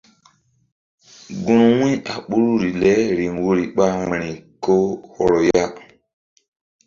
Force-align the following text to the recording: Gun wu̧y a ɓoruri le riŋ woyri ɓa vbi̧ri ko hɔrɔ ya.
Gun 1.43 1.61
wu̧y 1.79 1.93
a 2.13 2.13
ɓoruri 2.29 2.69
le 2.81 2.91
riŋ 3.17 3.33
woyri 3.43 3.65
ɓa 3.75 3.85
vbi̧ri 4.05 4.31
ko 4.63 4.73
hɔrɔ 5.15 5.39
ya. 5.51 5.65